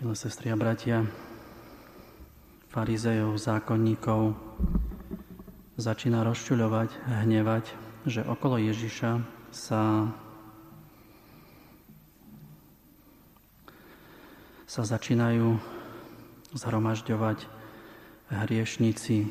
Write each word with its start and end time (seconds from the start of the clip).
Milé 0.00 0.16
sestry 0.16 0.48
a 0.48 0.56
bratia, 0.56 1.04
farizejov, 2.72 3.36
zákonníkov 3.36 4.32
začína 5.76 6.24
rozčuľovať, 6.24 6.88
hnevať, 7.04 7.68
že 8.08 8.24
okolo 8.24 8.56
Ježiša 8.64 9.20
sa 9.52 10.08
sa 14.64 14.82
začínajú 14.88 15.60
zhromažďovať 16.56 17.44
hriešnici. 18.32 19.28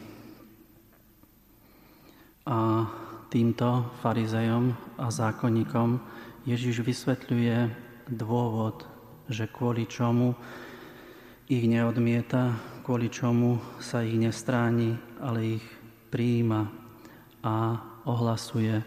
A 2.46 2.86
týmto 3.34 3.90
farizejom 4.06 4.78
a 5.02 5.10
zákonníkom 5.10 5.98
Ježiš 6.46 6.86
vysvetľuje 6.86 7.58
dôvod, 8.14 8.99
že 9.30 9.46
kvôli 9.46 9.86
čomu 9.86 10.34
ich 11.46 11.66
neodmieta, 11.70 12.58
kvôli 12.82 13.14
čomu 13.14 13.62
sa 13.78 14.02
ich 14.02 14.18
nestráni, 14.18 14.98
ale 15.22 15.62
ich 15.62 15.66
prijíma 16.10 16.66
a 17.46 17.56
ohlasuje 18.10 18.82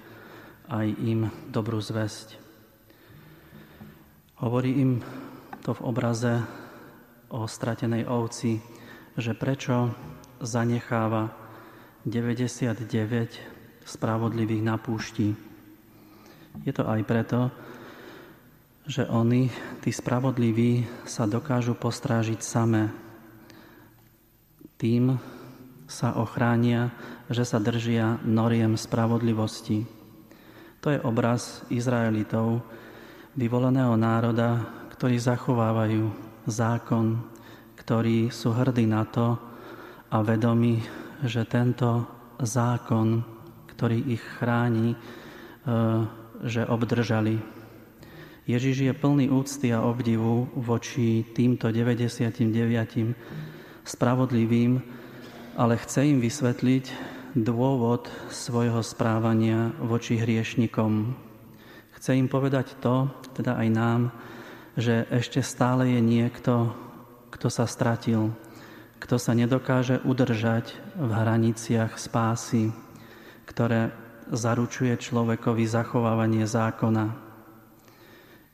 aj 0.66 0.86
im 0.98 1.30
dobrú 1.50 1.78
zväzť. 1.78 2.38
Hovorí 4.42 4.83
im 4.83 4.98
to 5.62 5.70
v 5.78 5.84
obraze 5.86 6.42
o 7.30 7.47
stratenej 7.47 8.11
ovci, 8.11 8.59
že 9.14 9.38
prečo 9.38 9.95
zanecháva 10.42 11.30
99 12.02 13.86
spravodlivých 13.86 14.62
na 14.66 14.74
púšti. 14.74 15.30
Je 16.66 16.72
to 16.74 16.83
aj 16.83 17.00
preto, 17.06 17.55
že 18.82 19.06
oni, 19.06 19.46
tí 19.78 19.95
spravodliví, 19.95 20.86
sa 21.06 21.30
dokážu 21.30 21.78
postrážiť 21.78 22.41
samé. 22.42 22.91
Tým 24.74 25.14
sa 25.86 26.19
ochránia, 26.19 26.91
že 27.30 27.47
sa 27.47 27.62
držia 27.62 28.19
noriem 28.27 28.75
spravodlivosti. 28.75 29.86
To 30.83 30.91
je 30.91 30.98
obraz 30.98 31.62
Izraelitov, 31.70 32.66
vyvoleného 33.38 33.94
národa, 33.94 34.66
ktorí 34.98 35.14
zachovávajú 35.16 36.10
zákon, 36.50 37.22
ktorí 37.78 38.34
sú 38.34 38.50
hrdí 38.50 38.84
na 38.91 39.06
to 39.06 39.38
a 40.10 40.20
vedomí, 40.27 40.83
že 41.22 41.47
tento 41.47 42.03
zákon, 42.42 43.22
ktorý 43.70 44.10
ich 44.10 44.22
chráni, 44.42 44.92
e, 44.92 44.97
že 46.42 46.66
obdržali 46.66 47.61
Ježiš 48.53 48.77
je 48.84 48.92
plný 48.92 49.33
úcty 49.33 49.72
a 49.72 49.81
obdivu 49.81 50.45
voči 50.53 51.25
týmto 51.33 51.72
99 51.72 52.36
spravodlivým, 53.81 54.77
ale 55.56 55.81
chce 55.81 56.12
im 56.12 56.20
vysvetliť 56.20 56.84
dôvod 57.33 58.12
svojho 58.28 58.84
správania 58.84 59.72
voči 59.81 60.20
hriešnikom. 60.20 61.17
Chce 61.97 62.12
im 62.12 62.28
povedať 62.28 62.77
to, 62.77 63.09
teda 63.33 63.56
aj 63.56 63.69
nám, 63.72 64.00
že 64.77 65.09
ešte 65.09 65.41
stále 65.41 65.89
je 65.89 66.05
niekto, 66.05 66.77
kto 67.33 67.48
sa 67.48 67.64
stratil, 67.64 68.37
kto 69.00 69.16
sa 69.16 69.33
nedokáže 69.33 70.05
udržať 70.05 70.77
v 71.00 71.09
hraniciach 71.09 71.97
spásy, 71.97 72.69
ktoré 73.48 73.97
zaručuje 74.28 74.92
človekovi 75.00 75.64
zachovávanie 75.64 76.44
zákona. 76.44 77.31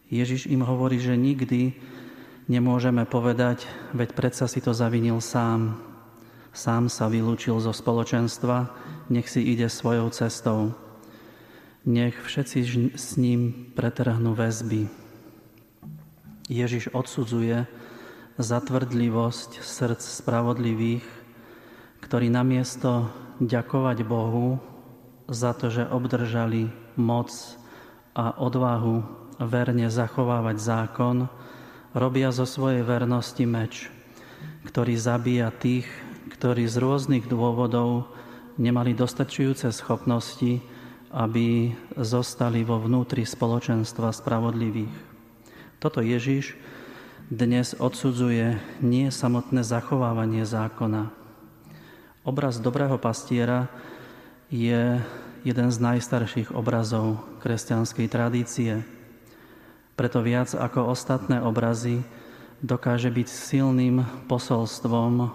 Ježiš 0.08 0.48
im 0.48 0.64
hovorí, 0.64 0.96
že 0.96 1.20
nikdy 1.20 1.76
nemôžeme 2.48 3.04
povedať, 3.04 3.68
veď 3.92 4.16
predsa 4.16 4.48
si 4.48 4.64
to 4.64 4.72
zavinil 4.72 5.20
sám. 5.20 5.76
Sám 6.56 6.88
sa 6.88 7.12
vylúčil 7.12 7.60
zo 7.60 7.76
spoločenstva, 7.76 8.72
nech 9.12 9.28
si 9.28 9.44
ide 9.44 9.68
svojou 9.68 10.08
cestou. 10.08 10.72
Nech 11.84 12.16
všetci 12.16 12.58
s 12.96 13.20
ním 13.20 13.68
pretrhnú 13.76 14.32
väzby. 14.32 14.88
Ježiš 16.48 16.88
odsudzuje 16.96 17.68
zatvrdlivosť 18.40 19.60
srdc 19.60 20.00
spravodlivých, 20.00 21.04
ktorí 22.00 22.32
namiesto 22.32 23.12
ďakovať 23.44 23.98
Bohu 24.08 24.56
za 25.28 25.52
to, 25.52 25.68
že 25.68 25.84
obdržali 25.84 26.72
moc 26.96 27.28
a 28.16 28.32
odvahu 28.40 29.27
verne 29.38 29.86
zachovávať 29.86 30.56
zákon, 30.58 31.30
robia 31.94 32.34
zo 32.34 32.44
svojej 32.44 32.82
vernosti 32.82 33.46
meč, 33.46 33.88
ktorý 34.66 34.94
zabíja 34.98 35.48
tých, 35.54 35.86
ktorí 36.38 36.66
z 36.68 36.76
rôznych 36.78 37.24
dôvodov 37.26 38.10
nemali 38.58 38.92
dostačujúce 38.92 39.70
schopnosti, 39.70 40.60
aby 41.08 41.72
zostali 41.96 42.66
vo 42.66 42.82
vnútri 42.82 43.24
spoločenstva 43.24 44.12
spravodlivých. 44.12 44.92
Toto 45.80 46.04
Ježiš 46.04 46.58
dnes 47.30 47.72
odsudzuje 47.78 48.58
nie 48.82 49.08
samotné 49.08 49.64
zachovávanie 49.64 50.44
zákona. 50.44 51.12
Obraz 52.26 52.60
dobrého 52.60 53.00
pastiera 53.00 53.72
je 54.52 55.00
jeden 55.46 55.68
z 55.72 55.78
najstarších 55.80 56.52
obrazov 56.52 57.24
kresťanskej 57.40 58.06
tradície. 58.10 58.97
Preto 59.98 60.22
viac 60.22 60.54
ako 60.54 60.94
ostatné 60.94 61.42
obrazy 61.42 62.06
dokáže 62.62 63.10
byť 63.10 63.26
silným 63.26 64.06
posolstvom, 64.30 65.26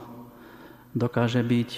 dokáže 0.95 1.43
byť 1.43 1.71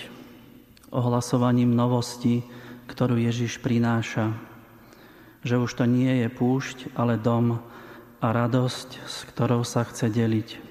ohlasovaním 0.94 1.74
novosti, 1.74 2.46
ktorú 2.86 3.18
Ježiš 3.18 3.58
prináša. 3.58 4.38
Že 5.42 5.66
už 5.66 5.72
to 5.82 5.86
nie 5.90 6.22
je 6.22 6.30
púšť, 6.30 6.94
ale 6.94 7.18
dom 7.18 7.58
a 8.22 8.28
radosť, 8.30 8.90
s 9.02 9.26
ktorou 9.34 9.66
sa 9.66 9.82
chce 9.82 10.06
deliť. 10.14 10.62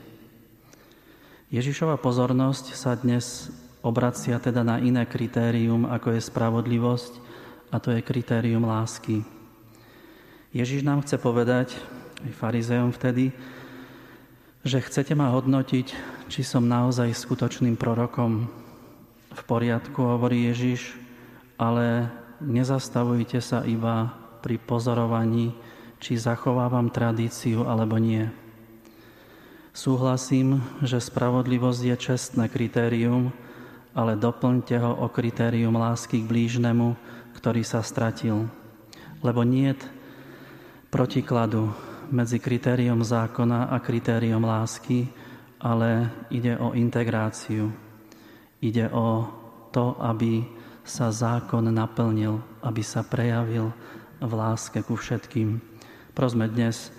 Ježišova 1.51 1.99
pozornosť 1.99 2.79
sa 2.79 2.95
dnes 2.95 3.51
obracia 3.83 4.39
teda 4.39 4.63
na 4.63 4.79
iné 4.79 5.03
kritérium, 5.03 5.91
ako 5.91 6.15
je 6.15 6.23
spravodlivosť, 6.23 7.13
a 7.75 7.83
to 7.83 7.91
je 7.91 8.07
kritérium 8.07 8.71
lásky. 8.71 9.27
Ježiš 10.55 10.87
nám 10.87 11.03
chce 11.03 11.19
povedať, 11.19 11.75
aj 12.25 12.33
farizejom 12.33 12.91
vtedy, 12.97 13.37
že 14.65 14.81
chcete 14.81 15.13
ma 15.13 15.29
hodnotiť, 15.37 15.87
či 16.33 16.41
som 16.41 16.65
naozaj 16.65 17.13
skutočným 17.13 17.77
prorokom. 17.77 18.49
V 19.35 19.43
poriadku, 19.45 20.01
hovorí 20.01 20.49
Ježiš, 20.49 20.97
ale 21.61 22.09
nezastavujte 22.41 23.45
sa 23.45 23.61
iba 23.69 24.09
pri 24.41 24.57
pozorovaní, 24.57 25.53
či 26.01 26.17
zachovávam 26.17 26.89
tradíciu 26.89 27.69
alebo 27.69 28.01
nie. 28.01 28.25
Súhlasím, 29.75 30.63
že 30.81 31.03
spravodlivosť 31.03 31.83
je 31.83 31.97
čestné 31.99 32.47
kritérium, 32.49 33.35
ale 33.93 34.17
doplňte 34.17 34.77
ho 34.81 34.93
o 35.03 35.07
kritérium 35.11 35.77
lásky 35.77 36.23
k 36.23 36.31
blížnemu, 36.31 36.95
ktorý 37.37 37.67
sa 37.67 37.83
stratil. 37.83 38.49
Lebo 39.21 39.43
nie 39.43 39.75
protikladu 40.95 41.75
medzi 42.11 42.41
kritériom 42.41 43.01
zákona 43.05 43.73
a 43.73 43.77
kritériom 43.81 44.45
lásky, 44.45 45.09
ale 45.61 46.11
ide 46.29 46.57
o 46.61 46.77
integráciu. 46.77 47.73
Ide 48.61 48.89
o 48.93 49.29
to, 49.73 49.97
aby 50.01 50.45
sa 50.85 51.09
zákon 51.09 51.65
naplnil, 51.73 52.41
aby 52.61 52.85
sa 52.85 53.01
prejavil 53.01 53.73
v 54.21 54.33
láske 54.33 54.85
ku 54.85 54.97
všetkým. 54.97 55.61
Prosme 56.13 56.49
dnes 56.49 56.93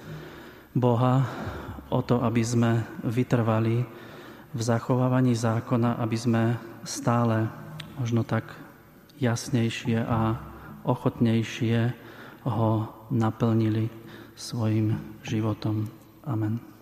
Boha 0.74 1.26
o 1.94 2.02
to, 2.02 2.20
aby 2.26 2.42
sme 2.42 2.82
vytrvali 3.06 3.86
v 4.52 4.60
zachovávaní 4.60 5.38
zákona, 5.38 6.02
aby 6.02 6.18
sme 6.18 6.44
stále 6.84 7.48
možno 8.02 8.26
tak 8.26 8.50
jasnejšie 9.22 10.02
a 10.04 10.36
ochotnejšie 10.84 11.94
ho 12.46 12.72
naplnili 13.10 13.88
svojim 14.36 15.00
životom. 15.24 15.88
Amen. 16.24 16.75